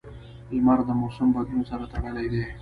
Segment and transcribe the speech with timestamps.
[0.55, 2.43] •لمر د موسم بدلون سره تړلی دی.